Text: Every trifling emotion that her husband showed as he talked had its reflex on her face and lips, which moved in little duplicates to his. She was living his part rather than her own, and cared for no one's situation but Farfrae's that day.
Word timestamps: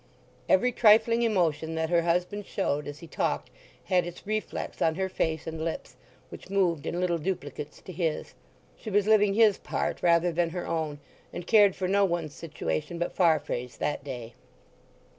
Every 0.49 0.71
trifling 0.71 1.21
emotion 1.21 1.75
that 1.75 1.91
her 1.91 2.01
husband 2.01 2.47
showed 2.47 2.87
as 2.87 2.97
he 3.01 3.07
talked 3.07 3.51
had 3.83 4.03
its 4.07 4.25
reflex 4.25 4.81
on 4.81 4.95
her 4.95 5.07
face 5.07 5.45
and 5.45 5.63
lips, 5.63 5.95
which 6.29 6.49
moved 6.49 6.87
in 6.87 6.99
little 6.99 7.19
duplicates 7.19 7.81
to 7.83 7.91
his. 7.91 8.33
She 8.75 8.89
was 8.89 9.05
living 9.05 9.35
his 9.35 9.59
part 9.59 10.01
rather 10.01 10.31
than 10.31 10.49
her 10.49 10.65
own, 10.65 10.97
and 11.31 11.45
cared 11.45 11.75
for 11.75 11.87
no 11.87 12.03
one's 12.03 12.33
situation 12.33 12.97
but 12.97 13.13
Farfrae's 13.13 13.77
that 13.77 14.03
day. 14.03 14.33